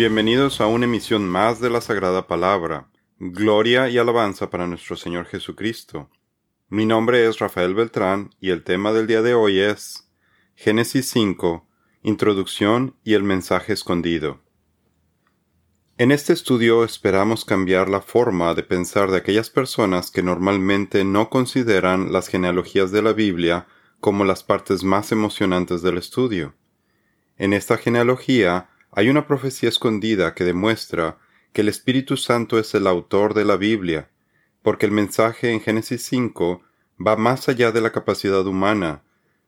Bienvenidos 0.00 0.62
a 0.62 0.66
una 0.66 0.86
emisión 0.86 1.28
más 1.28 1.60
de 1.60 1.68
la 1.68 1.82
Sagrada 1.82 2.26
Palabra. 2.26 2.88
Gloria 3.18 3.90
y 3.90 3.98
alabanza 3.98 4.48
para 4.48 4.66
nuestro 4.66 4.96
Señor 4.96 5.26
Jesucristo. 5.26 6.08
Mi 6.70 6.86
nombre 6.86 7.28
es 7.28 7.38
Rafael 7.38 7.74
Beltrán 7.74 8.34
y 8.40 8.48
el 8.48 8.64
tema 8.64 8.94
del 8.94 9.06
día 9.06 9.20
de 9.20 9.34
hoy 9.34 9.58
es 9.60 10.10
Génesis 10.54 11.06
5, 11.10 11.68
Introducción 12.02 12.96
y 13.04 13.12
el 13.12 13.24
mensaje 13.24 13.74
escondido. 13.74 14.40
En 15.98 16.12
este 16.12 16.32
estudio 16.32 16.82
esperamos 16.82 17.44
cambiar 17.44 17.90
la 17.90 18.00
forma 18.00 18.54
de 18.54 18.62
pensar 18.62 19.10
de 19.10 19.18
aquellas 19.18 19.50
personas 19.50 20.10
que 20.10 20.22
normalmente 20.22 21.04
no 21.04 21.28
consideran 21.28 22.10
las 22.10 22.28
genealogías 22.28 22.90
de 22.90 23.02
la 23.02 23.12
Biblia 23.12 23.66
como 24.00 24.24
las 24.24 24.44
partes 24.44 24.82
más 24.82 25.12
emocionantes 25.12 25.82
del 25.82 25.98
estudio. 25.98 26.54
En 27.36 27.52
esta 27.52 27.76
genealogía 27.76 28.70
hay 28.92 29.08
una 29.08 29.26
profecía 29.26 29.68
escondida 29.68 30.34
que 30.34 30.44
demuestra 30.44 31.18
que 31.52 31.62
el 31.62 31.68
Espíritu 31.68 32.16
Santo 32.16 32.58
es 32.58 32.74
el 32.74 32.86
autor 32.86 33.34
de 33.34 33.44
la 33.44 33.56
Biblia, 33.56 34.10
porque 34.62 34.86
el 34.86 34.92
mensaje 34.92 35.50
en 35.52 35.60
Génesis 35.60 36.02
5 36.04 36.62
va 37.04 37.16
más 37.16 37.48
allá 37.48 37.72
de 37.72 37.80
la 37.80 37.92
capacidad 37.92 38.46
humana, 38.46 39.02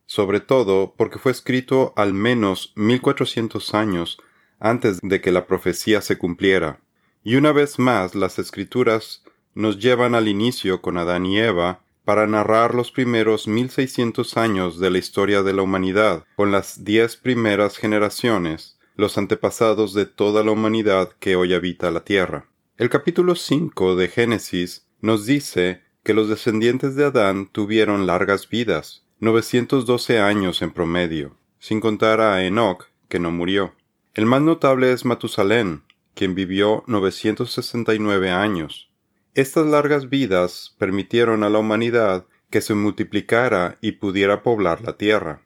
sobre 0.07 0.41
todo 0.41 0.95
porque 0.97 1.19
fue 1.19 1.33
escrito 1.33 1.93
al 1.97 2.15
menos 2.15 2.73
1400 2.77 3.75
años 3.75 4.19
antes 4.59 4.99
de 5.03 5.21
que 5.21 5.33
la 5.33 5.47
profecía 5.47 6.01
se 6.01 6.19
cumpliera. 6.19 6.81
Y 7.25 7.37
una 7.37 7.53
vez 7.53 7.79
más 7.79 8.15
las 8.15 8.39
escrituras 8.39 9.23
nos 9.55 9.79
llevan 9.79 10.15
al 10.15 10.29
inicio 10.29 10.81
con 10.81 10.97
Adán 10.97 11.27
y 11.27 11.39
Eva 11.39 11.83
para 12.05 12.27
narrar 12.27 12.75
los 12.75 12.91
primeros 12.91 13.47
1600 13.47 14.37
años 14.37 14.81
de 14.81 14.91
la 14.91 14.99
historia 14.99 15.43
de 15.43 15.53
la 15.53 15.63
humanidad, 15.63 16.25
con 16.37 16.51
las 16.51 16.85
diez 16.85 17.17
primeras 17.17 17.77
generaciones, 17.77 18.79
los 18.97 19.19
antepasados 19.19 19.95
de 19.95 20.07
toda 20.07 20.45
la 20.45 20.53
humanidad 20.53 21.11
que 21.19 21.37
hoy 21.37 21.55
habita 21.55 21.91
la 21.91 22.05
tierra. 22.05 22.49
El 22.77 22.91
capítulo 22.91 23.35
5 23.35 23.97
de 23.97 24.09
Génesis 24.09 24.87
nos 25.01 25.27
dice 25.27 25.83
que 26.03 26.15
los 26.15 26.29
descendientes 26.29 26.97
de 26.97 27.05
Adán 27.05 27.49
tuvieron 27.51 28.07
largas 28.07 28.49
vidas, 28.49 29.05
912 29.21 30.19
años 30.21 30.63
en 30.63 30.73
promedio, 30.73 31.37
sin 31.59 31.81
contar 31.81 32.21
a 32.21 32.45
Enoch, 32.45 32.87
que 33.09 33.19
no 33.19 33.31
murió. 33.31 33.75
El 34.15 34.27
más 34.27 34.43
notable 34.43 34.93
es 34.93 35.05
Matusalén, 35.05 35.85
quien 36.15 36.35
vivió 36.35 36.85
969 36.87 38.31
años. 38.31 38.91
Estas 39.35 39.67
largas 39.67 40.11
vidas 40.11 40.75
permitieron 40.79 41.45
a 41.45 41.49
la 41.49 41.59
humanidad 41.59 42.27
que 42.51 42.61
se 42.61 42.75
multiplicara 42.75 43.79
y 43.81 43.93
pudiera 43.93 44.43
poblar 44.43 44.83
la 44.83 44.97
tierra. 44.99 45.43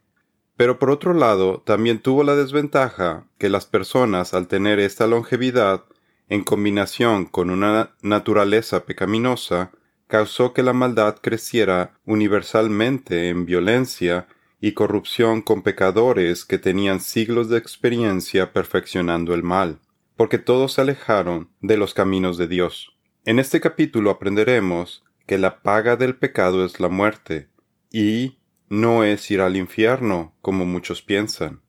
Pero 0.57 0.79
por 0.79 0.91
otro 0.91 1.13
lado, 1.13 1.63
también 1.67 1.99
tuvo 1.99 2.25
la 2.25 2.35
desventaja 2.35 3.27
que 3.39 3.49
las 3.51 3.67
personas, 3.67 4.33
al 4.33 4.49
tener 4.49 4.79
esta 4.79 5.07
longevidad, 5.07 5.85
en 6.29 6.43
combinación 6.43 7.27
con 7.27 7.51
una 7.51 7.95
naturaleza 8.03 8.85
pecaminosa, 8.85 9.71
causó 10.07 10.53
que 10.53 10.63
la 10.63 10.73
maldad 10.73 11.17
creciera 11.21 11.99
universalmente 12.05 13.29
en 13.29 13.45
violencia 13.45 14.27
y 14.61 14.73
corrupción 14.73 15.43
con 15.43 15.63
pecadores 15.63 16.45
que 16.45 16.59
tenían 16.59 17.01
siglos 17.01 17.49
de 17.49 17.59
experiencia 17.59 18.53
perfeccionando 18.53 19.35
el 19.35 19.43
mal, 19.43 19.81
porque 20.17 20.39
todos 20.39 20.75
se 20.75 20.81
alejaron 20.81 21.51
de 21.61 21.77
los 21.77 21.93
caminos 21.93 22.39
de 22.39 22.49
Dios. 22.49 22.97
En 23.25 23.39
este 23.39 23.61
capítulo 23.61 24.11
aprenderemos 24.11 25.05
que 25.27 25.39
la 25.39 25.61
paga 25.63 25.97
del 25.97 26.17
pecado 26.17 26.65
es 26.65 26.81
la 26.81 26.89
muerte, 26.89 27.49
y 27.93 28.39
no 28.69 29.05
es 29.05 29.31
ir 29.31 29.41
al 29.41 29.57
infierno, 29.57 30.35
como 30.43 30.67
muchos 30.67 31.03
piensan. 31.03 31.63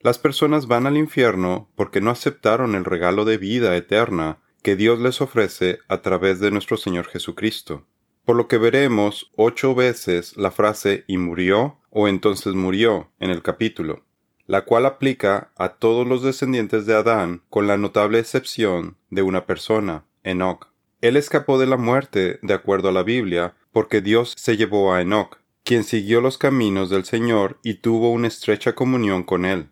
Las 0.00 0.18
personas 0.18 0.66
van 0.66 0.86
al 0.86 0.96
infierno 0.96 1.70
porque 1.76 2.00
no 2.00 2.10
aceptaron 2.10 2.74
el 2.74 2.84
regalo 2.84 3.24
de 3.24 3.38
vida 3.38 3.74
eterna 3.76 4.38
que 4.62 4.76
Dios 4.76 4.98
les 4.98 5.20
ofrece 5.20 5.78
a 5.88 6.02
través 6.02 6.40
de 6.40 6.50
nuestro 6.50 6.76
Señor 6.76 7.06
Jesucristo. 7.06 7.86
Por 8.24 8.36
lo 8.36 8.48
que 8.48 8.58
veremos 8.58 9.30
ocho 9.36 9.74
veces 9.74 10.36
la 10.36 10.50
frase 10.50 11.04
y 11.06 11.18
murió 11.18 11.78
o 11.90 12.08
entonces 12.08 12.54
murió 12.54 13.10
en 13.18 13.30
el 13.30 13.42
capítulo, 13.42 14.04
la 14.46 14.64
cual 14.64 14.86
aplica 14.86 15.52
a 15.56 15.74
todos 15.74 16.06
los 16.06 16.22
descendientes 16.22 16.86
de 16.86 16.94
Adán 16.94 17.42
con 17.50 17.66
la 17.66 17.76
notable 17.76 18.18
excepción 18.18 18.96
de 19.10 19.22
una 19.22 19.46
persona, 19.46 20.04
Enoch. 20.22 20.68
Él 21.00 21.16
escapó 21.16 21.58
de 21.58 21.66
la 21.66 21.76
muerte 21.76 22.38
de 22.42 22.54
acuerdo 22.54 22.88
a 22.88 22.92
la 22.92 23.02
Biblia 23.02 23.54
porque 23.72 24.00
Dios 24.00 24.34
se 24.36 24.56
llevó 24.56 24.94
a 24.94 25.02
Enoch, 25.02 25.38
quien 25.64 25.82
siguió 25.82 26.20
los 26.20 26.36
caminos 26.38 26.90
del 26.90 27.04
Señor 27.04 27.58
y 27.62 27.74
tuvo 27.74 28.12
una 28.12 28.28
estrecha 28.28 28.74
comunión 28.74 29.24
con 29.24 29.46
él. 29.46 29.70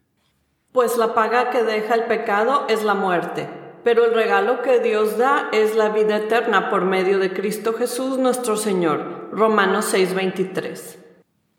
Pues 0.72 0.96
la 0.96 1.14
paga 1.14 1.50
que 1.50 1.62
deja 1.62 1.94
el 1.94 2.04
pecado 2.04 2.66
es 2.68 2.82
la 2.82 2.94
muerte, 2.94 3.46
pero 3.84 4.06
el 4.06 4.14
regalo 4.14 4.62
que 4.62 4.80
Dios 4.80 5.18
da 5.18 5.50
es 5.52 5.76
la 5.76 5.90
vida 5.90 6.16
eterna 6.16 6.70
por 6.70 6.86
medio 6.86 7.18
de 7.18 7.34
Cristo 7.34 7.74
Jesús 7.74 8.16
nuestro 8.16 8.56
Señor. 8.56 9.28
Romanos 9.32 9.92
6:23. 9.92 10.98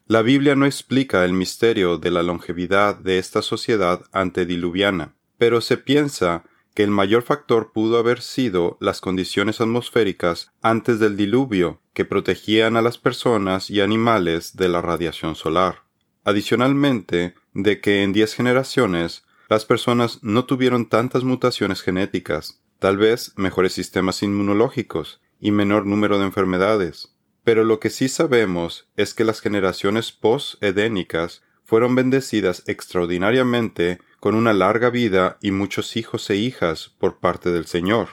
La 0.07 0.23
Biblia 0.23 0.55
no 0.55 0.65
explica 0.65 1.23
el 1.23 1.33
misterio 1.33 1.99
de 1.99 2.09
la 2.09 2.23
longevidad 2.23 2.95
de 2.95 3.19
esta 3.19 3.43
sociedad 3.43 4.01
antediluviana, 4.11 5.13
pero 5.37 5.61
se 5.61 5.77
piensa 5.77 6.43
que 6.73 6.83
el 6.83 6.89
mayor 6.89 7.23
factor 7.23 7.71
pudo 7.71 7.97
haber 7.97 8.21
sido 8.21 8.77
las 8.79 9.01
condiciones 9.01 9.61
atmosféricas 9.61 10.51
antes 10.61 10.99
del 10.99 11.17
diluvio 11.17 11.81
que 11.93 12.05
protegían 12.05 12.77
a 12.77 12.81
las 12.81 12.97
personas 12.97 13.69
y 13.69 13.81
animales 13.81 14.55
de 14.55 14.69
la 14.69 14.81
radiación 14.81 15.35
solar. 15.35 15.83
Adicionalmente, 16.23 17.35
de 17.53 17.81
que 17.81 18.03
en 18.03 18.13
diez 18.13 18.33
generaciones 18.33 19.25
las 19.49 19.65
personas 19.65 20.19
no 20.23 20.45
tuvieron 20.45 20.87
tantas 20.87 21.23
mutaciones 21.23 21.81
genéticas, 21.81 22.61
tal 22.79 22.97
vez 22.97 23.33
mejores 23.35 23.73
sistemas 23.73 24.23
inmunológicos 24.23 25.21
y 25.39 25.51
menor 25.51 25.85
número 25.85 26.17
de 26.17 26.25
enfermedades. 26.25 27.13
Pero 27.43 27.63
lo 27.63 27.79
que 27.79 27.89
sí 27.89 28.07
sabemos 28.07 28.87
es 28.95 29.13
que 29.13 29.25
las 29.25 29.41
generaciones 29.41 30.11
post-edénicas 30.11 31.43
fueron 31.65 31.93
bendecidas 31.95 32.63
extraordinariamente 32.67 33.99
con 34.23 34.35
una 34.35 34.53
larga 34.53 34.89
vida 34.89 35.37
y 35.41 35.51
muchos 35.51 35.97
hijos 35.97 36.29
e 36.29 36.37
hijas 36.37 36.95
por 36.97 37.19
parte 37.19 37.51
del 37.51 37.65
Señor. 37.65 38.07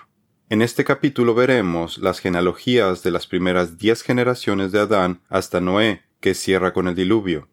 En 0.49 0.61
este 0.61 0.83
capítulo 0.83 1.37
veremos 1.37 1.99
las 1.99 2.19
genealogías 2.19 3.05
de 3.05 3.13
las 3.13 3.29
primeras 3.29 3.79
diez 3.79 4.03
generaciones 4.03 4.73
de 4.73 4.81
Adán 4.81 5.21
hasta 5.29 5.61
Noé, 5.61 6.03
que 6.19 6.35
cierra 6.35 6.73
con 6.73 6.89
el 6.89 6.97
diluvio. 6.97 7.47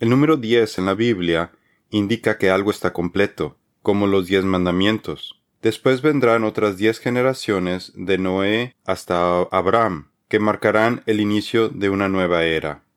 El 0.00 0.08
número 0.08 0.38
diez 0.38 0.78
en 0.78 0.86
la 0.86 0.94
Biblia 0.94 1.52
indica 1.90 2.38
que 2.38 2.48
algo 2.48 2.70
está 2.70 2.94
completo, 2.94 3.58
como 3.82 4.06
los 4.06 4.26
diez 4.26 4.42
mandamientos. 4.42 5.42
Después 5.60 6.00
vendrán 6.00 6.44
otras 6.44 6.78
diez 6.78 7.00
generaciones 7.00 7.92
de 7.94 8.16
Noé 8.16 8.74
hasta 8.86 9.42
Abraham, 9.50 10.12
que 10.28 10.38
marcarán 10.38 11.02
el 11.04 11.20
inicio 11.20 11.68
de 11.68 11.90
una 11.90 12.08
nueva 12.08 12.44
era. 12.44 12.87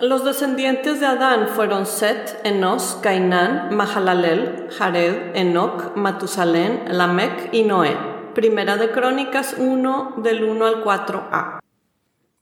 Los 0.00 0.24
descendientes 0.24 0.98
de 0.98 1.06
Adán 1.06 1.50
fueron 1.54 1.86
Set, 1.86 2.40
Enos, 2.42 2.98
Cainán, 3.00 3.76
Mahalalel, 3.76 4.66
Jared, 4.76 5.36
Enoch, 5.36 5.94
Matusalén, 5.94 6.82
Lamec 6.88 7.54
y 7.54 7.62
Noé. 7.62 7.96
Primera 8.34 8.76
de 8.76 8.90
Crónicas 8.90 9.54
1 9.56 10.16
del 10.16 10.42
1 10.42 10.66
al 10.66 10.82
4a. 10.82 11.60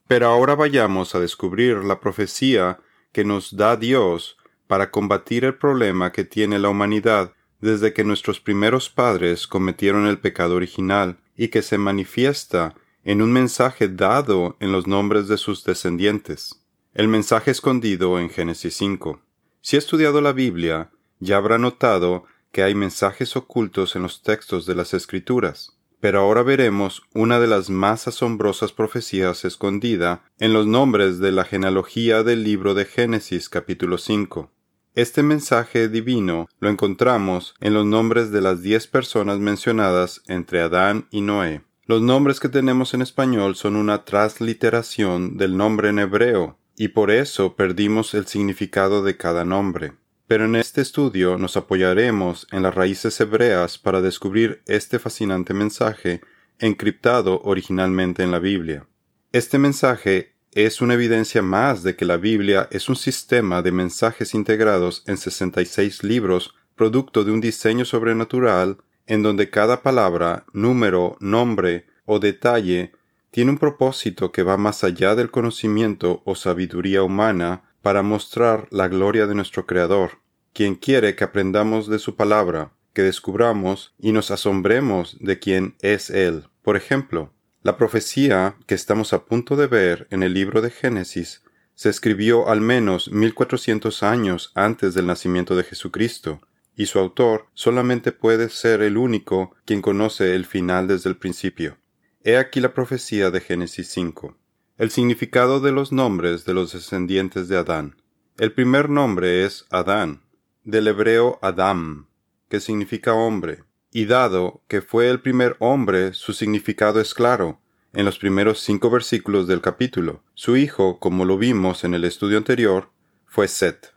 Pero 0.08 0.28
ahora 0.28 0.54
vayamos 0.54 1.14
a 1.14 1.20
descubrir 1.20 1.84
la 1.84 2.00
profecía 2.00 2.80
que 3.12 3.22
nos 3.22 3.54
da 3.54 3.76
Dios 3.76 4.38
para 4.66 4.90
combatir 4.90 5.44
el 5.44 5.54
problema 5.54 6.10
que 6.10 6.24
tiene 6.24 6.58
la 6.58 6.70
humanidad 6.70 7.34
desde 7.60 7.92
que 7.92 8.02
nuestros 8.02 8.40
primeros 8.40 8.88
padres 8.88 9.46
cometieron 9.46 10.06
el 10.06 10.18
pecado 10.18 10.56
original 10.56 11.18
y 11.36 11.48
que 11.48 11.60
se 11.60 11.76
manifiesta 11.76 12.74
en 13.04 13.20
un 13.20 13.30
mensaje 13.30 13.88
dado 13.88 14.56
en 14.58 14.72
los 14.72 14.86
nombres 14.86 15.28
de 15.28 15.36
sus 15.36 15.64
descendientes. 15.64 16.61
El 16.94 17.08
mensaje 17.08 17.50
escondido 17.50 18.18
en 18.18 18.28
Génesis 18.28 18.74
5. 18.76 19.22
Si 19.62 19.76
ha 19.76 19.78
estudiado 19.78 20.20
la 20.20 20.34
Biblia, 20.34 20.90
ya 21.20 21.38
habrá 21.38 21.56
notado 21.56 22.24
que 22.52 22.62
hay 22.62 22.74
mensajes 22.74 23.34
ocultos 23.34 23.96
en 23.96 24.02
los 24.02 24.20
textos 24.22 24.66
de 24.66 24.74
las 24.74 24.92
Escrituras. 24.92 25.78
Pero 26.00 26.20
ahora 26.20 26.42
veremos 26.42 27.02
una 27.14 27.40
de 27.40 27.46
las 27.46 27.70
más 27.70 28.08
asombrosas 28.08 28.72
profecías 28.72 29.46
escondida 29.46 30.24
en 30.38 30.52
los 30.52 30.66
nombres 30.66 31.18
de 31.18 31.32
la 31.32 31.44
genealogía 31.44 32.22
del 32.24 32.44
libro 32.44 32.74
de 32.74 32.84
Génesis 32.84 33.48
capítulo 33.48 33.96
5. 33.96 34.50
Este 34.94 35.22
mensaje 35.22 35.88
divino 35.88 36.46
lo 36.60 36.68
encontramos 36.68 37.54
en 37.62 37.72
los 37.72 37.86
nombres 37.86 38.32
de 38.32 38.42
las 38.42 38.60
diez 38.60 38.86
personas 38.86 39.38
mencionadas 39.38 40.20
entre 40.26 40.60
Adán 40.60 41.06
y 41.10 41.22
Noé. 41.22 41.62
Los 41.86 42.02
nombres 42.02 42.38
que 42.38 42.50
tenemos 42.50 42.92
en 42.92 43.00
español 43.00 43.56
son 43.56 43.76
una 43.76 44.04
transliteración 44.04 45.38
del 45.38 45.56
nombre 45.56 45.88
en 45.88 45.98
hebreo, 45.98 46.58
y 46.76 46.88
por 46.88 47.10
eso 47.10 47.54
perdimos 47.56 48.14
el 48.14 48.26
significado 48.26 49.02
de 49.02 49.16
cada 49.16 49.44
nombre. 49.44 49.92
Pero 50.26 50.46
en 50.46 50.56
este 50.56 50.80
estudio 50.80 51.36
nos 51.36 51.56
apoyaremos 51.56 52.46
en 52.52 52.62
las 52.62 52.74
raíces 52.74 53.20
hebreas 53.20 53.78
para 53.78 54.00
descubrir 54.00 54.62
este 54.66 54.98
fascinante 54.98 55.52
mensaje 55.52 56.20
encriptado 56.58 57.40
originalmente 57.44 58.22
en 58.22 58.30
la 58.30 58.38
Biblia. 58.38 58.86
Este 59.32 59.58
mensaje 59.58 60.32
es 60.52 60.80
una 60.80 60.94
evidencia 60.94 61.42
más 61.42 61.82
de 61.82 61.96
que 61.96 62.04
la 62.04 62.18
Biblia 62.18 62.68
es 62.70 62.88
un 62.88 62.96
sistema 62.96 63.62
de 63.62 63.72
mensajes 63.72 64.34
integrados 64.34 65.02
en 65.06 65.16
66 65.16 66.04
libros 66.04 66.54
producto 66.76 67.24
de 67.24 67.32
un 67.32 67.40
diseño 67.40 67.84
sobrenatural 67.84 68.78
en 69.06 69.22
donde 69.22 69.50
cada 69.50 69.82
palabra, 69.82 70.44
número, 70.52 71.16
nombre 71.20 71.86
o 72.04 72.18
detalle 72.18 72.92
tiene 73.32 73.50
un 73.50 73.58
propósito 73.58 74.30
que 74.30 74.42
va 74.42 74.58
más 74.58 74.84
allá 74.84 75.14
del 75.14 75.30
conocimiento 75.30 76.20
o 76.26 76.34
sabiduría 76.34 77.02
humana 77.02 77.62
para 77.80 78.02
mostrar 78.02 78.68
la 78.70 78.88
gloria 78.88 79.26
de 79.26 79.34
nuestro 79.34 79.66
Creador, 79.66 80.18
quien 80.52 80.74
quiere 80.74 81.16
que 81.16 81.24
aprendamos 81.24 81.88
de 81.88 81.98
su 81.98 82.14
palabra, 82.14 82.72
que 82.92 83.00
descubramos 83.00 83.94
y 83.98 84.12
nos 84.12 84.30
asombremos 84.30 85.16
de 85.18 85.38
quién 85.38 85.76
es 85.80 86.10
Él. 86.10 86.44
Por 86.60 86.76
ejemplo, 86.76 87.32
la 87.62 87.78
profecía 87.78 88.56
que 88.66 88.74
estamos 88.74 89.14
a 89.14 89.24
punto 89.24 89.56
de 89.56 89.66
ver 89.66 90.06
en 90.10 90.22
el 90.22 90.34
libro 90.34 90.60
de 90.60 90.70
Génesis 90.70 91.42
se 91.74 91.88
escribió 91.88 92.50
al 92.50 92.60
menos 92.60 93.10
1400 93.10 94.02
años 94.02 94.52
antes 94.54 94.92
del 94.92 95.06
nacimiento 95.06 95.56
de 95.56 95.64
Jesucristo, 95.64 96.42
y 96.76 96.84
su 96.84 96.98
autor 96.98 97.46
solamente 97.54 98.12
puede 98.12 98.50
ser 98.50 98.82
el 98.82 98.98
único 98.98 99.54
quien 99.64 99.80
conoce 99.80 100.34
el 100.34 100.44
final 100.44 100.86
desde 100.86 101.08
el 101.08 101.16
principio. 101.16 101.78
He 102.24 102.36
aquí 102.36 102.60
la 102.60 102.72
profecía 102.72 103.32
de 103.32 103.40
Génesis 103.40 103.88
5. 103.88 104.36
El 104.78 104.92
significado 104.92 105.58
de 105.58 105.72
los 105.72 105.90
nombres 105.90 106.44
de 106.44 106.54
los 106.54 106.72
descendientes 106.72 107.48
de 107.48 107.56
Adán. 107.56 107.96
El 108.38 108.52
primer 108.52 108.88
nombre 108.88 109.44
es 109.44 109.66
Adán, 109.70 110.22
del 110.62 110.86
hebreo 110.86 111.40
Adam, 111.42 112.06
que 112.48 112.60
significa 112.60 113.12
hombre, 113.12 113.64
y 113.90 114.04
dado 114.04 114.62
que 114.68 114.82
fue 114.82 115.10
el 115.10 115.20
primer 115.20 115.56
hombre, 115.58 116.14
su 116.14 116.32
significado 116.32 117.00
es 117.00 117.12
claro, 117.12 117.58
en 117.92 118.04
los 118.04 118.20
primeros 118.20 118.60
cinco 118.60 118.88
versículos 118.88 119.48
del 119.48 119.60
capítulo. 119.60 120.22
Su 120.34 120.56
hijo, 120.56 121.00
como 121.00 121.24
lo 121.24 121.38
vimos 121.38 121.82
en 121.82 121.92
el 121.92 122.04
estudio 122.04 122.38
anterior, 122.38 122.90
fue 123.26 123.48
Set. 123.48 123.94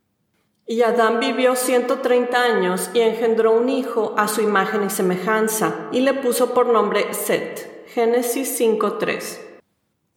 Y 0.65 0.81
Adán 0.81 1.19
vivió 1.19 1.55
ciento 1.55 1.99
treinta 1.99 2.43
años 2.43 2.89
y 2.95 3.01
engendró 3.01 3.51
un 3.51 3.69
hijo 3.69 4.15
a 4.17 4.27
su 4.27 4.41
imagen 4.41 4.83
y 4.83 4.89
semejanza, 4.89 5.89
y 5.91 6.01
le 6.01 6.15
puso 6.15 6.55
por 6.55 6.65
nombre 6.65 7.13
Set. 7.13 7.74
Génesis 7.95 8.59
5.3. 8.59 9.39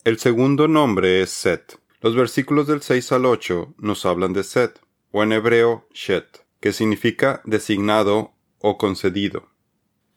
El 0.03 0.19
segundo 0.19 0.67
nombre 0.67 1.23
es 1.23 1.31
Set. 1.31 1.79
Los 2.01 2.17
versículos 2.17 2.67
del 2.67 2.83
6 2.83 3.13
al 3.13 3.25
8 3.25 3.77
nos 3.79 4.05
hablan 4.05 4.33
de 4.33 4.43
Set, 4.43 4.81
o 5.13 5.23
en 5.23 5.31
hebreo 5.31 5.87
Shet, 5.95 6.45
que 6.59 6.73
significa 6.73 7.41
designado 7.45 8.33
o 8.59 8.79
concedido. 8.79 9.51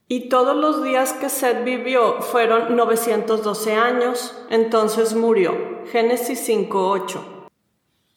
Y 0.07 0.27
todos 0.27 0.55
los 0.55 0.83
días 0.83 1.13
que 1.13 1.29
Seth 1.29 1.63
vivió 1.63 2.23
fueron 2.23 2.75
912 2.75 3.75
años, 3.75 4.35
entonces 4.49 5.13
murió. 5.13 5.83
Génesis 5.91 6.49
5.8. 6.49 7.19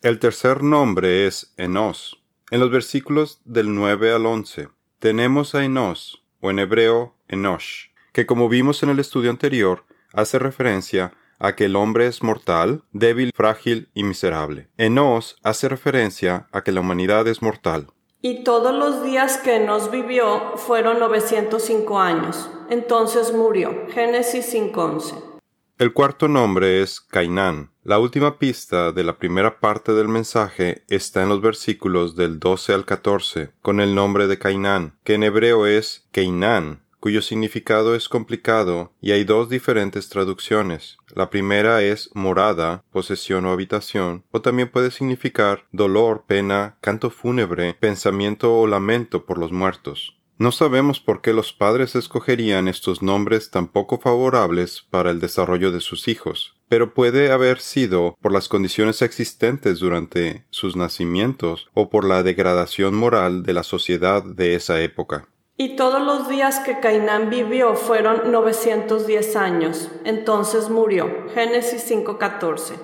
El 0.00 0.20
tercer 0.20 0.62
nombre 0.62 1.26
es 1.26 1.52
Enos. 1.58 2.24
En 2.50 2.60
los 2.60 2.70
versículos 2.70 3.42
del 3.44 3.74
9 3.74 4.10
al 4.10 4.24
11 4.24 4.70
tenemos 5.00 5.54
a 5.54 5.66
Enos, 5.66 6.24
o 6.40 6.50
en 6.50 6.60
hebreo 6.60 7.14
Enosh, 7.28 7.93
que 8.14 8.26
como 8.26 8.48
vimos 8.48 8.82
en 8.84 8.90
el 8.90 9.00
estudio 9.00 9.28
anterior, 9.28 9.84
hace 10.12 10.38
referencia 10.38 11.12
a 11.40 11.56
que 11.56 11.64
el 11.64 11.74
hombre 11.74 12.06
es 12.06 12.22
mortal, 12.22 12.84
débil, 12.92 13.32
frágil 13.34 13.88
y 13.92 14.04
miserable. 14.04 14.68
Enos 14.78 15.36
hace 15.42 15.68
referencia 15.68 16.46
a 16.52 16.62
que 16.62 16.70
la 16.70 16.80
humanidad 16.80 17.26
es 17.26 17.42
mortal. 17.42 17.88
Y 18.22 18.44
todos 18.44 18.72
los 18.72 19.02
días 19.02 19.36
que 19.38 19.58
nos 19.58 19.90
vivió 19.90 20.56
fueron 20.56 21.00
905 21.00 22.00
años. 22.00 22.48
Entonces 22.70 23.34
murió. 23.34 23.86
Génesis 23.92 24.54
5.11. 24.54 25.34
El 25.76 25.92
cuarto 25.92 26.28
nombre 26.28 26.82
es 26.82 27.00
Cainán. 27.00 27.72
La 27.82 27.98
última 27.98 28.38
pista 28.38 28.92
de 28.92 29.02
la 29.02 29.18
primera 29.18 29.58
parte 29.58 29.92
del 29.92 30.06
mensaje 30.06 30.84
está 30.86 31.24
en 31.24 31.30
los 31.30 31.40
versículos 31.40 32.14
del 32.14 32.38
12 32.38 32.72
al 32.72 32.84
14, 32.84 33.50
con 33.60 33.80
el 33.80 33.96
nombre 33.96 34.28
de 34.28 34.38
Cainán, 34.38 34.96
que 35.02 35.14
en 35.14 35.24
hebreo 35.24 35.66
es 35.66 36.08
Keinán, 36.12 36.83
cuyo 37.04 37.20
significado 37.20 37.94
es 37.94 38.08
complicado 38.08 38.94
y 38.98 39.12
hay 39.12 39.24
dos 39.24 39.50
diferentes 39.50 40.08
traducciones. 40.08 40.96
La 41.14 41.28
primera 41.28 41.82
es 41.82 42.08
morada, 42.14 42.82
posesión 42.90 43.44
o 43.44 43.50
habitación, 43.50 44.24
o 44.30 44.40
también 44.40 44.70
puede 44.70 44.90
significar 44.90 45.66
dolor, 45.70 46.24
pena, 46.26 46.78
canto 46.80 47.10
fúnebre, 47.10 47.74
pensamiento 47.74 48.58
o 48.58 48.66
lamento 48.66 49.26
por 49.26 49.36
los 49.36 49.52
muertos. 49.52 50.16
No 50.38 50.50
sabemos 50.50 50.98
por 50.98 51.20
qué 51.20 51.34
los 51.34 51.52
padres 51.52 51.94
escogerían 51.94 52.68
estos 52.68 53.02
nombres 53.02 53.50
tan 53.50 53.68
poco 53.68 54.00
favorables 54.00 54.86
para 54.88 55.10
el 55.10 55.20
desarrollo 55.20 55.72
de 55.72 55.80
sus 55.80 56.08
hijos, 56.08 56.56
pero 56.70 56.94
puede 56.94 57.30
haber 57.30 57.60
sido 57.60 58.16
por 58.22 58.32
las 58.32 58.48
condiciones 58.48 59.02
existentes 59.02 59.78
durante 59.78 60.46
sus 60.48 60.74
nacimientos 60.74 61.68
o 61.74 61.90
por 61.90 62.06
la 62.06 62.22
degradación 62.22 62.94
moral 62.94 63.42
de 63.42 63.52
la 63.52 63.62
sociedad 63.62 64.24
de 64.24 64.54
esa 64.54 64.80
época. 64.80 65.28
Y 65.56 65.76
todos 65.76 66.04
los 66.04 66.28
días 66.28 66.58
que 66.58 66.80
Cainán 66.80 67.30
vivió 67.30 67.76
fueron 67.76 68.32
910 68.32 69.36
años. 69.36 69.88
Entonces 70.04 70.68
murió. 70.68 71.28
Génesis 71.32 71.88
5:14. 71.88 72.74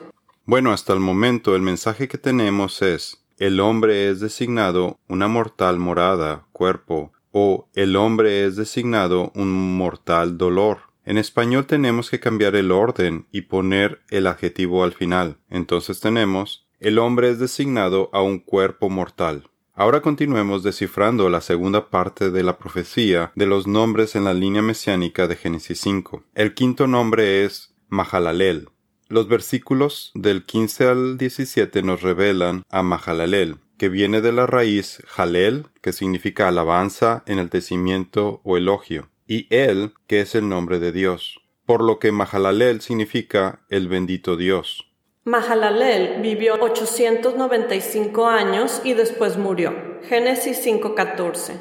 Bueno, 0.45 0.71
hasta 0.71 0.93
el 0.93 1.01
momento 1.01 1.57
el 1.57 1.63
mensaje 1.63 2.07
que 2.07 2.17
tenemos 2.17 2.81
es, 2.83 3.25
el 3.39 3.59
hombre 3.59 4.09
es 4.09 4.21
designado 4.21 5.01
una 5.09 5.27
mortal 5.27 5.79
morada, 5.79 6.47
cuerpo, 6.53 7.13
o 7.33 7.69
el 7.75 7.97
hombre 7.97 8.45
es 8.45 8.55
designado 8.55 9.33
un 9.35 9.77
mortal 9.77 10.39
dolor. 10.39 10.79
En 11.05 11.19
español 11.19 11.67
tenemos 11.67 12.09
que 12.09 12.21
cambiar 12.21 12.55
el 12.55 12.71
orden 12.71 13.27
y 13.33 13.43
poner 13.43 14.03
el 14.11 14.29
adjetivo 14.29 14.85
al 14.85 14.93
final. 14.93 15.39
Entonces 15.49 15.99
tenemos, 15.99 16.69
el 16.79 17.01
hombre 17.01 17.31
es 17.31 17.41
designado 17.41 18.11
a 18.13 18.23
un 18.23 18.39
cuerpo 18.39 18.91
mortal. 18.91 19.50
Ahora 19.75 20.03
continuemos 20.03 20.63
descifrando 20.63 21.31
la 21.31 21.41
segunda 21.41 21.91
parte 21.91 22.31
de 22.31 22.43
la 22.43 22.59
profecía 22.59 23.33
de 23.35 23.47
los 23.47 23.67
nombres 23.67 24.17
en 24.17 24.25
la 24.25 24.35
línea 24.35 24.63
mesiánica 24.63 25.29
de 25.29 25.37
Génesis 25.37 25.81
5. 25.81 26.25
El 26.35 26.55
quinto 26.55 26.87
nombre 26.87 27.45
es 27.45 27.73
Mahalalel. 27.89 28.69
Los 29.09 29.29
versículos 29.29 30.11
del 30.15 30.45
15 30.45 30.87
al 30.87 31.19
17 31.19 31.83
nos 31.83 32.03
revelan 32.03 32.65
a 32.69 32.83
Mahalalel, 32.83 33.59
que 33.79 33.89
viene 33.89 34.21
de 34.21 34.33
la 34.33 34.47
raíz 34.47 35.03
Halel, 35.17 35.67
que 35.81 35.93
significa 35.93 36.49
alabanza, 36.49 37.23
enaltecimiento 37.27 38.41
o 38.45 38.57
elogio, 38.57 39.09
y 39.27 39.47
El, 39.49 39.95
que 40.07 40.21
es 40.21 40.35
el 40.35 40.49
nombre 40.49 40.81
de 40.81 40.93
Dios, 40.93 41.41
por 41.65 41.83
lo 41.83 41.99
que 41.99 42.13
Mahalalel 42.13 42.81
significa 42.81 43.65
el 43.69 43.89
bendito 43.89 44.37
Dios. 44.37 44.90
Mahalalel 45.31 46.21
vivió 46.23 46.55
895 46.61 48.27
años 48.27 48.81
y 48.83 48.95
después 48.95 49.37
murió. 49.37 49.73
Génesis 50.09 50.59
5:14. 50.59 51.53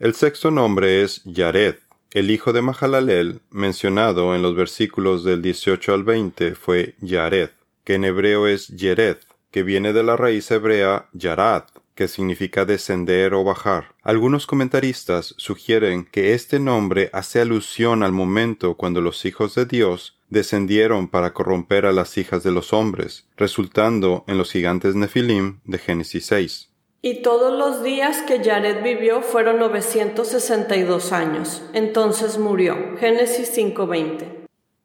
El 0.00 0.14
sexto 0.14 0.50
nombre 0.50 1.02
es 1.02 1.22
Yared. 1.24 1.76
El 2.10 2.32
hijo 2.32 2.52
de 2.52 2.62
Mahalalel, 2.62 3.38
mencionado 3.52 4.34
en 4.34 4.42
los 4.42 4.56
versículos 4.56 5.22
del 5.22 5.40
18 5.40 5.94
al 5.94 6.02
20, 6.02 6.56
fue 6.56 6.96
Yared, 7.00 7.50
que 7.84 7.94
en 7.94 8.04
hebreo 8.04 8.48
es 8.48 8.66
Yered, 8.66 9.18
que 9.52 9.62
viene 9.62 9.92
de 9.92 10.02
la 10.02 10.16
raíz 10.16 10.50
hebrea 10.50 11.06
Yarad, 11.12 11.62
que 11.94 12.08
significa 12.08 12.64
descender 12.64 13.34
o 13.34 13.44
bajar. 13.44 13.94
Algunos 14.02 14.46
comentaristas 14.46 15.34
sugieren 15.36 16.04
que 16.04 16.34
este 16.34 16.58
nombre 16.58 17.10
hace 17.12 17.40
alusión 17.40 18.02
al 18.02 18.12
momento 18.12 18.74
cuando 18.74 19.00
los 19.00 19.24
hijos 19.24 19.54
de 19.54 19.66
Dios 19.66 20.18
descendieron 20.30 21.08
para 21.08 21.34
corromper 21.34 21.86
a 21.86 21.92
las 21.92 22.16
hijas 22.16 22.42
de 22.42 22.52
los 22.52 22.72
hombres, 22.72 23.26
resultando 23.36 24.24
en 24.26 24.38
los 24.38 24.50
gigantes 24.50 24.94
Nefilim 24.94 25.60
de 25.64 25.78
Génesis 25.78 26.26
6. 26.26 26.70
Y 27.02 27.22
todos 27.22 27.58
los 27.58 27.82
días 27.82 28.22
que 28.22 28.42
Jared 28.42 28.82
vivió 28.82 29.22
fueron 29.22 29.58
962 29.58 31.12
años. 31.12 31.62
Entonces 31.72 32.38
murió. 32.38 32.96
Génesis 32.98 33.50
5:20. 33.50 34.41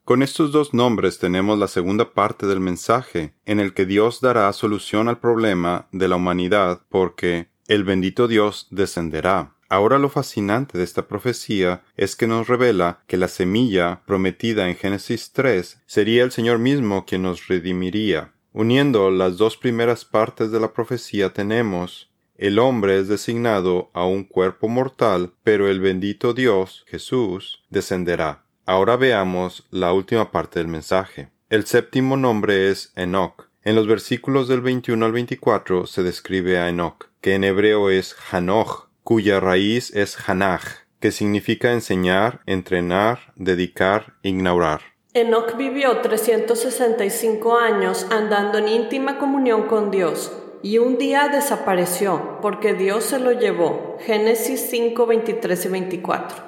Con 0.08 0.22
estos 0.22 0.52
dos 0.52 0.72
nombres 0.72 1.18
tenemos 1.18 1.58
la 1.58 1.68
segunda 1.68 2.14
parte 2.14 2.46
del 2.46 2.60
mensaje, 2.60 3.34
en 3.44 3.60
el 3.60 3.74
que 3.74 3.84
Dios 3.84 4.22
dará 4.22 4.50
solución 4.54 5.06
al 5.06 5.20
problema 5.20 5.86
de 5.92 6.08
la 6.08 6.16
humanidad 6.16 6.80
porque 6.88 7.48
el 7.66 7.84
bendito 7.84 8.26
Dios 8.26 8.68
descenderá. 8.70 9.54
Ahora 9.68 9.98
lo 9.98 10.08
fascinante 10.08 10.78
de 10.78 10.84
esta 10.84 11.08
profecía 11.08 11.82
es 11.94 12.16
que 12.16 12.26
nos 12.26 12.48
revela 12.48 13.02
que 13.06 13.18
la 13.18 13.28
semilla 13.28 14.00
prometida 14.06 14.70
en 14.70 14.76
Génesis 14.76 15.32
3 15.32 15.82
sería 15.84 16.24
el 16.24 16.32
Señor 16.32 16.58
mismo 16.58 17.04
quien 17.04 17.20
nos 17.20 17.46
redimiría. 17.46 18.32
Uniendo 18.54 19.10
las 19.10 19.36
dos 19.36 19.58
primeras 19.58 20.06
partes 20.06 20.50
de 20.50 20.58
la 20.58 20.72
profecía 20.72 21.34
tenemos 21.34 22.10
el 22.34 22.58
hombre 22.60 22.98
es 22.98 23.08
designado 23.08 23.90
a 23.92 24.06
un 24.06 24.24
cuerpo 24.24 24.68
mortal, 24.68 25.34
pero 25.42 25.68
el 25.68 25.80
bendito 25.80 26.32
Dios, 26.32 26.86
Jesús, 26.88 27.62
descenderá. 27.68 28.47
Ahora 28.68 28.96
veamos 28.98 29.66
la 29.70 29.94
última 29.94 30.30
parte 30.30 30.58
del 30.58 30.68
mensaje. 30.68 31.30
El 31.48 31.64
séptimo 31.64 32.18
nombre 32.18 32.68
es 32.68 32.92
Enoch. 32.96 33.48
En 33.64 33.74
los 33.74 33.86
versículos 33.86 34.46
del 34.46 34.60
21 34.60 35.06
al 35.06 35.12
24 35.12 35.86
se 35.86 36.02
describe 36.02 36.58
a 36.58 36.68
Enoch, 36.68 37.06
que 37.22 37.34
en 37.34 37.44
hebreo 37.44 37.88
es 37.88 38.14
Hanoch, 38.30 38.88
cuya 39.02 39.40
raíz 39.40 39.96
es 39.96 40.18
Hanach, 40.28 40.84
que 41.00 41.12
significa 41.12 41.72
enseñar, 41.72 42.42
entrenar, 42.44 43.32
dedicar, 43.36 44.16
ignorar. 44.20 44.82
Enoch 45.14 45.56
vivió 45.56 46.02
365 46.02 47.56
años 47.56 48.06
andando 48.10 48.58
en 48.58 48.68
íntima 48.68 49.16
comunión 49.16 49.62
con 49.62 49.90
Dios, 49.90 50.30
y 50.62 50.76
un 50.76 50.98
día 50.98 51.30
desapareció, 51.30 52.38
porque 52.42 52.74
Dios 52.74 53.04
se 53.04 53.18
lo 53.18 53.32
llevó. 53.32 53.96
Génesis 54.00 54.68
5, 54.68 55.06
23 55.06 55.64
y 55.64 55.68
24. 55.68 56.47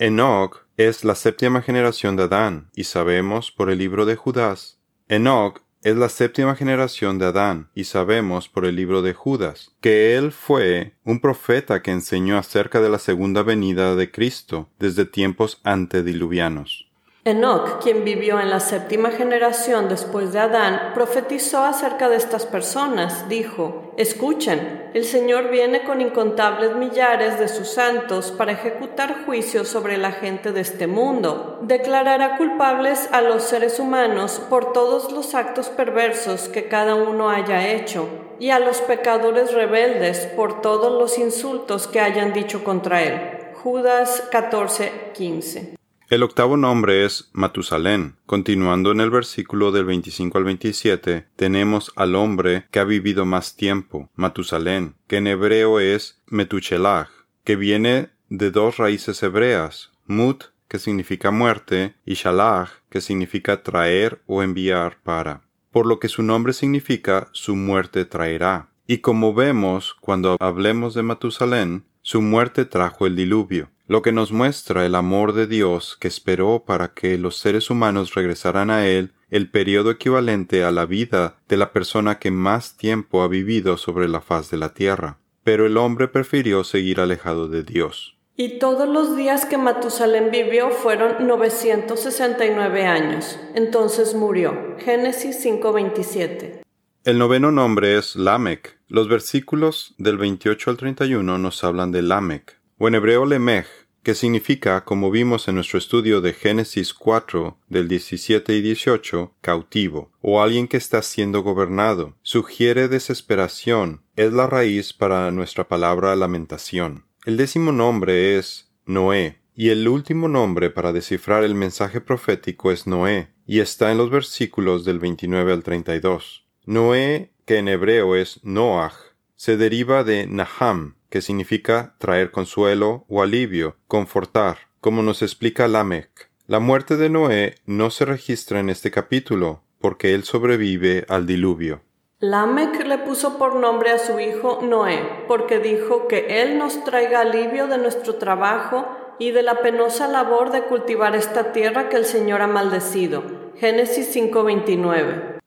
Enoch 0.00 0.64
es 0.76 1.02
la 1.02 1.16
séptima 1.16 1.60
generación 1.60 2.14
de 2.14 2.22
Adán, 2.22 2.70
y 2.72 2.84
sabemos 2.84 3.50
por 3.50 3.68
el 3.68 3.78
libro 3.78 4.06
de 4.06 4.14
Judas. 4.14 4.78
Enoch 5.08 5.60
es 5.82 5.96
la 5.96 6.08
séptima 6.08 6.54
generación 6.54 7.18
de 7.18 7.26
Adán, 7.26 7.70
y 7.74 7.82
sabemos 7.82 8.48
por 8.48 8.64
el 8.64 8.76
libro 8.76 9.02
de 9.02 9.12
Judas, 9.12 9.74
que 9.80 10.16
él 10.16 10.30
fue 10.30 10.94
un 11.02 11.18
profeta 11.18 11.82
que 11.82 11.90
enseñó 11.90 12.38
acerca 12.38 12.80
de 12.80 12.90
la 12.90 13.00
segunda 13.00 13.42
venida 13.42 13.96
de 13.96 14.12
Cristo 14.12 14.68
desde 14.78 15.04
tiempos 15.04 15.60
antediluvianos. 15.64 16.87
Enoch, 17.28 17.82
quien 17.82 18.04
vivió 18.04 18.40
en 18.40 18.50
la 18.50 18.60
séptima 18.60 19.10
generación 19.10 19.88
después 19.88 20.32
de 20.32 20.40
Adán, 20.40 20.92
profetizó 20.94 21.64
acerca 21.64 22.08
de 22.08 22.16
estas 22.16 22.46
personas. 22.46 23.28
Dijo, 23.28 23.92
Escuchen, 23.96 24.90
el 24.94 25.04
Señor 25.04 25.50
viene 25.50 25.84
con 25.84 26.00
incontables 26.00 26.74
millares 26.76 27.38
de 27.38 27.48
sus 27.48 27.68
santos 27.68 28.32
para 28.32 28.52
ejecutar 28.52 29.24
juicios 29.26 29.68
sobre 29.68 29.98
la 29.98 30.12
gente 30.12 30.52
de 30.52 30.60
este 30.60 30.86
mundo. 30.86 31.58
Declarará 31.62 32.36
culpables 32.36 33.08
a 33.12 33.20
los 33.20 33.42
seres 33.42 33.78
humanos 33.78 34.40
por 34.48 34.72
todos 34.72 35.12
los 35.12 35.34
actos 35.34 35.68
perversos 35.68 36.48
que 36.48 36.68
cada 36.68 36.94
uno 36.94 37.30
haya 37.30 37.68
hecho, 37.68 38.08
y 38.38 38.50
a 38.50 38.58
los 38.58 38.80
pecadores 38.80 39.52
rebeldes 39.52 40.26
por 40.36 40.60
todos 40.62 40.92
los 40.92 41.18
insultos 41.18 41.86
que 41.86 42.00
hayan 42.00 42.32
dicho 42.32 42.64
contra 42.64 43.02
él. 43.02 43.38
Judas 43.62 44.22
14, 44.30 45.10
15. 45.14 45.78
El 46.10 46.22
octavo 46.22 46.56
nombre 46.56 47.04
es 47.04 47.28
Matusalén. 47.34 48.16
Continuando 48.24 48.92
en 48.92 49.00
el 49.02 49.10
versículo 49.10 49.72
del 49.72 49.84
25 49.84 50.38
al 50.38 50.44
27, 50.44 51.26
tenemos 51.36 51.92
al 51.96 52.14
hombre 52.14 52.64
que 52.70 52.78
ha 52.78 52.84
vivido 52.84 53.26
más 53.26 53.56
tiempo, 53.56 54.08
Matusalén, 54.14 54.94
que 55.06 55.18
en 55.18 55.26
hebreo 55.26 55.80
es 55.80 56.22
Metuchelach, 56.26 57.10
que 57.44 57.56
viene 57.56 58.08
de 58.30 58.50
dos 58.50 58.78
raíces 58.78 59.22
hebreas, 59.22 59.90
Mut, 60.06 60.44
que 60.66 60.78
significa 60.78 61.30
muerte, 61.30 61.94
y 62.06 62.14
Shalach, 62.14 62.70
que 62.88 63.02
significa 63.02 63.62
traer 63.62 64.22
o 64.26 64.42
enviar 64.42 64.96
para, 65.02 65.42
por 65.70 65.84
lo 65.84 66.00
que 66.00 66.08
su 66.08 66.22
nombre 66.22 66.54
significa 66.54 67.28
su 67.32 67.54
muerte 67.54 68.06
traerá. 68.06 68.70
Y 68.86 68.98
como 68.98 69.34
vemos 69.34 69.94
cuando 70.00 70.38
hablemos 70.40 70.94
de 70.94 71.02
Matusalén, 71.02 71.84
su 72.00 72.22
muerte 72.22 72.64
trajo 72.64 73.06
el 73.06 73.14
diluvio 73.14 73.68
lo 73.88 74.02
que 74.02 74.12
nos 74.12 74.32
muestra 74.32 74.84
el 74.84 74.94
amor 74.94 75.32
de 75.32 75.46
Dios 75.46 75.96
que 75.98 76.08
esperó 76.08 76.62
para 76.64 76.92
que 76.92 77.16
los 77.16 77.38
seres 77.38 77.70
humanos 77.70 78.14
regresaran 78.14 78.70
a 78.70 78.86
Él 78.86 79.12
el 79.30 79.50
periodo 79.50 79.90
equivalente 79.90 80.62
a 80.62 80.70
la 80.70 80.84
vida 80.84 81.38
de 81.48 81.56
la 81.56 81.72
persona 81.72 82.18
que 82.18 82.30
más 82.30 82.76
tiempo 82.76 83.22
ha 83.22 83.28
vivido 83.28 83.78
sobre 83.78 84.06
la 84.06 84.20
faz 84.20 84.50
de 84.50 84.58
la 84.58 84.74
tierra. 84.74 85.18
Pero 85.42 85.64
el 85.64 85.78
hombre 85.78 86.06
prefirió 86.06 86.64
seguir 86.64 87.00
alejado 87.00 87.48
de 87.48 87.62
Dios. 87.62 88.18
Y 88.36 88.58
todos 88.58 88.86
los 88.86 89.16
días 89.16 89.46
que 89.46 89.56
Matusalén 89.56 90.30
vivió 90.30 90.70
fueron 90.70 91.26
969 91.26 92.86
años. 92.86 93.38
Entonces 93.54 94.14
murió. 94.14 94.76
Génesis 94.78 95.42
5:27. 95.42 96.60
El 97.04 97.18
noveno 97.18 97.50
nombre 97.50 97.96
es 97.96 98.16
Lamec. 98.16 98.78
Los 98.86 99.08
versículos 99.08 99.94
del 99.96 100.18
28 100.18 100.70
al 100.70 100.76
31 100.76 101.38
nos 101.38 101.64
hablan 101.64 101.90
de 101.90 102.02
Lamec 102.02 102.57
o 102.78 102.88
en 102.88 102.94
hebreo 102.94 103.26
lemech, 103.26 103.66
que 104.02 104.14
significa, 104.14 104.84
como 104.84 105.10
vimos 105.10 105.48
en 105.48 105.56
nuestro 105.56 105.78
estudio 105.78 106.20
de 106.20 106.32
Génesis 106.32 106.94
4 106.94 107.58
del 107.68 107.88
17 107.88 108.54
y 108.54 108.62
18, 108.62 109.34
cautivo, 109.40 110.12
o 110.22 110.40
alguien 110.40 110.68
que 110.68 110.76
está 110.76 111.02
siendo 111.02 111.42
gobernado, 111.42 112.14
sugiere 112.22 112.88
desesperación, 112.88 114.02
es 114.16 114.32
la 114.32 114.46
raíz 114.46 114.92
para 114.92 115.30
nuestra 115.30 115.68
palabra 115.68 116.14
lamentación. 116.16 117.04
El 117.26 117.36
décimo 117.36 117.72
nombre 117.72 118.38
es 118.38 118.70
Noé, 118.86 119.40
y 119.54 119.70
el 119.70 119.86
último 119.88 120.28
nombre 120.28 120.70
para 120.70 120.92
descifrar 120.92 121.42
el 121.42 121.54
mensaje 121.54 122.00
profético 122.00 122.70
es 122.70 122.86
Noé, 122.86 123.28
y 123.44 123.58
está 123.60 123.90
en 123.90 123.98
los 123.98 124.08
versículos 124.08 124.84
del 124.84 125.00
29 125.00 125.52
al 125.52 125.62
32. 125.64 126.46
Noé, 126.64 127.32
que 127.44 127.58
en 127.58 127.68
hebreo 127.68 128.14
es 128.14 128.40
Noach, 128.44 128.94
se 129.38 129.56
deriva 129.56 130.02
de 130.02 130.26
Naham, 130.26 130.96
que 131.10 131.22
significa 131.22 131.94
traer 131.98 132.32
consuelo 132.32 133.04
o 133.08 133.22
alivio, 133.22 133.76
confortar, 133.86 134.58
como 134.80 135.00
nos 135.04 135.22
explica 135.22 135.68
Lamech. 135.68 136.28
La 136.48 136.58
muerte 136.58 136.96
de 136.96 137.08
Noé 137.08 137.54
no 137.64 137.90
se 137.90 138.04
registra 138.04 138.58
en 138.58 138.68
este 138.68 138.90
capítulo, 138.90 139.62
porque 139.80 140.14
él 140.14 140.24
sobrevive 140.24 141.06
al 141.08 141.24
diluvio. 141.24 141.82
Lamech 142.18 142.84
le 142.84 142.98
puso 142.98 143.38
por 143.38 143.54
nombre 143.54 143.92
a 143.92 144.00
su 144.00 144.18
hijo 144.18 144.58
Noé, 144.60 145.24
porque 145.28 145.60
dijo 145.60 146.08
que 146.08 146.42
él 146.42 146.58
nos 146.58 146.82
traiga 146.82 147.20
alivio 147.20 147.68
de 147.68 147.78
nuestro 147.78 148.16
trabajo 148.16 148.88
y 149.20 149.30
de 149.30 149.44
la 149.44 149.62
penosa 149.62 150.08
labor 150.08 150.50
de 150.50 150.62
cultivar 150.64 151.14
esta 151.14 151.52
tierra 151.52 151.88
que 151.88 151.96
el 151.96 152.06
Señor 152.06 152.42
ha 152.42 152.48
maldecido. 152.48 153.22
Génesis 153.54 154.12
5:29. 154.12 155.37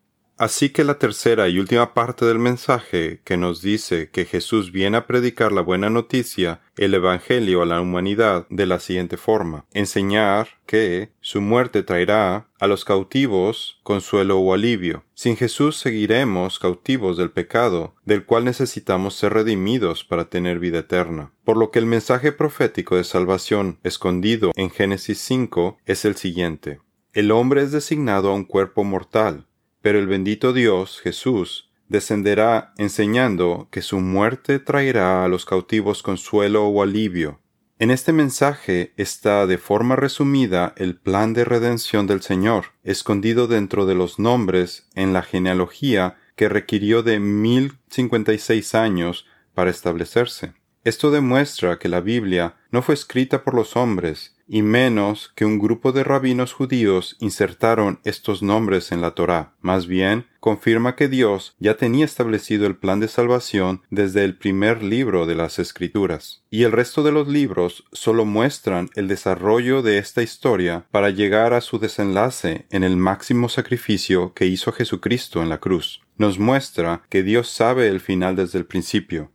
Así 0.42 0.70
que 0.72 0.84
la 0.84 0.98
tercera 0.98 1.50
y 1.50 1.60
última 1.60 1.94
parte 1.94 2.26
del 2.26 2.40
mensaje 2.40 3.22
que 3.24 3.38
nos 3.38 3.62
dice 3.62 4.10
que 4.10 4.26
Jesús 4.26 4.72
viene 4.72 4.98
a 4.98 5.06
predicar 5.06 5.52
la 5.52 5.62
buena 5.62 5.92
noticia, 5.92 6.62
el 6.78 6.96
Evangelio 6.96 7.62
a 7.62 7.68
la 7.68 7.80
humanidad 7.80 8.48
de 8.50 8.66
la 8.66 8.80
siguiente 8.80 9.18
forma, 9.18 9.68
enseñar 9.72 10.48
que 10.66 11.12
su 11.20 11.42
muerte 11.42 11.84
traerá 11.84 12.48
a 12.60 12.66
los 12.66 12.86
cautivos 12.86 13.80
consuelo 13.84 14.40
o 14.40 14.56
alivio. 14.56 15.04
Sin 15.14 15.38
Jesús 15.38 15.78
seguiremos 15.78 16.58
cautivos 16.58 17.18
del 17.18 17.30
pecado, 17.30 17.94
del 18.04 18.26
cual 18.26 18.44
necesitamos 18.44 19.14
ser 19.14 19.34
redimidos 19.34 20.04
para 20.04 20.32
tener 20.32 20.58
vida 20.58 20.80
eterna. 20.80 21.34
Por 21.44 21.56
lo 21.56 21.70
que 21.70 21.78
el 21.78 21.86
mensaje 21.86 22.32
profético 22.32 22.96
de 22.96 23.04
salvación 23.04 23.78
escondido 23.84 24.54
en 24.56 24.72
Génesis 24.72 25.20
5 25.20 25.78
es 25.86 26.04
el 26.04 26.16
siguiente. 26.16 26.80
El 27.14 27.30
hombre 27.30 27.62
es 27.62 27.72
designado 27.72 28.32
a 28.32 28.34
un 28.34 28.46
cuerpo 28.46 28.84
mortal, 28.84 29.46
pero 29.82 30.00
el 30.00 30.08
bendito 30.08 30.54
Dios, 30.54 31.00
Jesús, 31.02 31.72
descenderá 31.88 32.74
enseñando 32.78 33.68
que 33.72 33.82
su 33.82 34.00
muerte 34.00 34.60
traerá 34.60 35.26
a 35.26 35.28
los 35.28 35.46
cautivos 35.46 36.04
consuelo 36.04 36.68
o 36.68 36.82
alivio. 36.84 37.42
En 37.80 37.90
este 37.90 38.14
mensaje 38.14 38.94
está 38.96 39.48
de 39.48 39.58
forma 39.58 39.96
resumida 39.96 40.74
el 40.78 40.96
plan 40.98 41.34
de 41.34 41.44
redención 41.44 42.06
del 42.06 42.22
Señor, 42.22 42.66
escondido 42.84 43.48
dentro 43.48 43.86
de 43.86 43.96
los 43.96 44.20
nombres 44.20 44.88
en 44.94 45.14
la 45.14 45.24
genealogía 45.24 46.18
que 46.36 46.48
requirió 46.48 47.04
de 47.04 47.20
mil 47.20 47.80
cincuenta 47.90 48.34
y 48.34 48.38
seis 48.38 48.76
años 48.76 49.26
para 49.54 49.72
establecerse. 49.72 50.54
Esto 50.84 51.12
demuestra 51.12 51.78
que 51.78 51.90
la 51.90 52.02
Biblia 52.02 52.56
no 52.72 52.82
fue 52.82 52.96
escrita 52.96 53.44
por 53.44 53.54
los 53.54 53.76
hombres, 53.76 54.36
y 54.54 54.64
menos 54.64 55.32
que 55.34 55.46
un 55.46 55.60
grupo 55.60 55.94
de 55.94 56.04
rabinos 56.04 56.52
judíos 56.52 57.16
insertaron 57.22 58.02
estos 58.04 58.44
nombres 58.44 58.92
en 58.92 59.00
la 59.00 59.12
Torá. 59.12 59.54
Más 59.62 59.88
bien, 59.88 60.28
confirma 60.42 60.98
que 60.98 61.08
Dios 61.08 61.56
ya 61.58 61.78
tenía 61.78 62.04
establecido 62.04 62.68
el 62.68 62.76
plan 62.76 63.00
de 63.00 63.08
salvación 63.08 63.82
desde 63.90 64.26
el 64.26 64.36
primer 64.36 64.84
libro 64.84 65.26
de 65.26 65.36
las 65.36 65.58
Escrituras. 65.58 66.44
Y 66.50 66.64
el 66.64 66.74
resto 66.74 67.02
de 67.02 67.14
los 67.14 67.30
libros 67.30 67.86
solo 67.94 68.26
muestran 68.26 68.90
el 68.96 69.08
desarrollo 69.08 69.82
de 69.84 70.00
esta 70.00 70.22
historia 70.22 70.86
para 70.92 71.12
llegar 71.12 71.54
a 71.54 71.62
su 71.62 71.80
desenlace 71.80 72.66
en 72.72 72.84
el 72.84 72.98
máximo 72.98 73.48
sacrificio 73.48 74.34
que 74.34 74.48
hizo 74.48 74.74
Jesucristo 74.74 75.42
en 75.42 75.48
la 75.48 75.60
cruz. 75.60 76.02
Nos 76.18 76.40
muestra 76.40 77.04
que 77.10 77.24
Dios 77.24 77.48
sabe 77.48 77.88
el 77.88 78.02
final 78.02 78.36
desde 78.36 78.60
el 78.60 78.66
principio, 78.66 79.32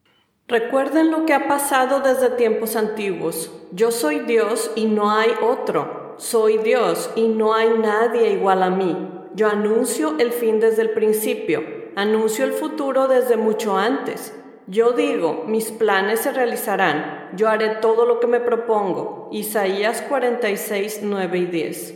Recuerden 0.49 1.11
lo 1.11 1.27
que 1.27 1.35
ha 1.35 1.49
pasado 1.49 1.99
desde 1.99 2.31
tiempos 2.31 2.77
antiguos. 2.77 3.51
Yo 3.73 3.91
soy 3.91 4.21
Dios 4.21 4.71
y 4.77 4.85
no 4.85 5.11
hay 5.11 5.31
otro. 5.43 6.15
Soy 6.19 6.59
Dios 6.59 7.11
y 7.17 7.27
no 7.27 7.53
hay 7.53 7.71
nadie 7.71 8.31
igual 8.31 8.63
a 8.63 8.71
mí. 8.71 8.97
Yo 9.35 9.49
anuncio 9.49 10.15
el 10.21 10.31
fin 10.31 10.61
desde 10.61 10.83
el 10.83 10.91
principio. 10.91 11.65
Anuncio 11.97 12.45
el 12.45 12.53
futuro 12.53 13.09
desde 13.09 13.37
mucho 13.37 13.77
antes. 13.77 14.33
Yo 14.69 14.93
digo, 14.93 15.45
mis 15.49 15.73
planes 15.73 16.21
se 16.21 16.33
realizarán. 16.33 17.31
Yo 17.35 17.49
haré 17.49 17.77
todo 17.83 18.07
lo 18.07 18.21
que 18.21 18.29
me 18.29 18.39
propongo. 18.39 19.29
Isaías 19.33 20.01
46, 20.03 21.01
9 21.03 21.39
y 21.39 21.47
10. 21.47 21.95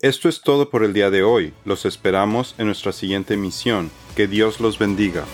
Esto 0.00 0.30
es 0.30 0.40
todo 0.40 0.70
por 0.70 0.82
el 0.82 0.94
día 0.94 1.10
de 1.10 1.22
hoy. 1.22 1.52
Los 1.66 1.84
esperamos 1.84 2.54
en 2.56 2.66
nuestra 2.66 2.92
siguiente 2.92 3.36
misión. 3.36 3.90
Que 4.16 4.26
Dios 4.26 4.60
los 4.60 4.78
bendiga. 4.78 5.24